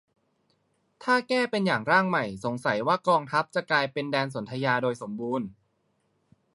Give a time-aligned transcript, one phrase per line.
[1.03, 5.47] ถ้าแก้เป็นอย่างร่างใหม่ สงสัยว่ากองทัพจะกลายเป็นแดนสนธยาโดยสมบูรณ์